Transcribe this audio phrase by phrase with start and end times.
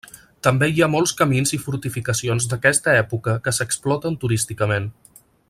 [0.45, 4.91] També hi ha molts camins i fortificacions d'aquesta època que s'exploten turísticament.